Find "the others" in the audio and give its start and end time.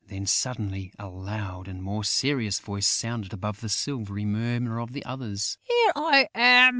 4.93-5.59